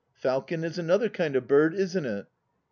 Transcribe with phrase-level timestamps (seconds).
[0.15, 2.25] "Falcon" is another kind of bird, isn't it?